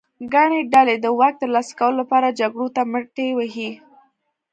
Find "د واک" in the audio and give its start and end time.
0.99-1.33